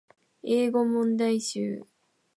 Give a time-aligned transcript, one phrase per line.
[0.41, 1.85] 英語問題集